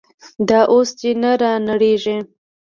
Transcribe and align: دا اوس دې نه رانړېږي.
دا 0.47 0.59
اوس 0.73 0.89
دې 0.99 1.11
نه 1.21 1.31
رانړېږي. 1.41 2.17